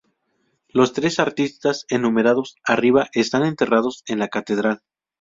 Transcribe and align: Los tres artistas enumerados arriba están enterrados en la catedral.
Los 0.69 0.93
tres 0.93 1.19
artistas 1.19 1.85
enumerados 1.87 2.55
arriba 2.65 3.09
están 3.13 3.43
enterrados 3.45 4.01
en 4.07 4.17
la 4.17 4.29
catedral. 4.29 4.81